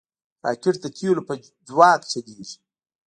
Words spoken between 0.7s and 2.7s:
د تیلو په ځواک چلیږي